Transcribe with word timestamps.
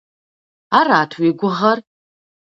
Арат 0.79 1.11
уи 1.19 1.29
гугъэр? 1.39 1.79